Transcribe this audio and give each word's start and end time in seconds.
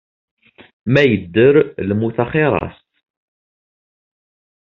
Ma 0.91 1.01
yedder, 1.09 1.55
lmut 1.89 2.17
axir-as. 2.23 2.77